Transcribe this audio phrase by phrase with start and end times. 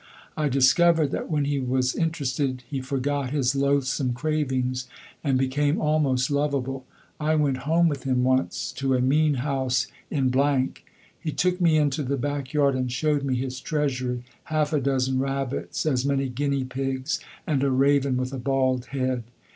[0.35, 4.87] I discovered that when he was interested he forgot his loathsome cravings,
[5.23, 6.87] and became almost lovable.
[7.19, 10.33] I went home with him once, to a mean house in.
[11.19, 15.85] He took me into the backyard and showed me his treasury half a dozen rabbits,
[15.85, 19.21] as many guinea pigs, and a raven with a bald head.